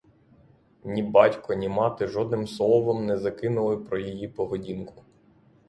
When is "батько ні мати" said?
1.03-2.07